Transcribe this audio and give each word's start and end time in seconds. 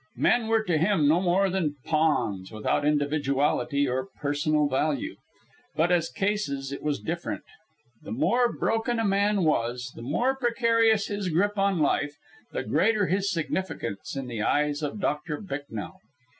Men 0.17 0.47
were 0.47 0.63
to 0.63 0.79
him 0.79 1.07
no 1.07 1.21
more 1.21 1.47
than 1.51 1.75
pawns, 1.85 2.51
without 2.51 2.83
individuality 2.85 3.87
or 3.87 4.07
personal 4.19 4.67
value. 4.67 5.17
But 5.75 5.91
as 5.91 6.09
cases 6.09 6.71
it 6.71 6.81
was 6.81 6.99
different. 6.99 7.43
The 8.01 8.11
more 8.11 8.51
broken 8.51 8.97
a 8.97 9.05
man 9.05 9.43
was, 9.43 9.91
the 9.95 10.01
more 10.01 10.35
precarious 10.35 11.05
his 11.05 11.29
grip 11.29 11.55
on 11.55 11.77
life, 11.77 12.15
the 12.51 12.63
greater 12.63 13.05
his 13.09 13.31
significance 13.31 14.15
in 14.15 14.25
the 14.25 14.41
eyes 14.41 14.81
of 14.81 14.99
Doctor 14.99 15.39
Bicknell. 15.39 15.99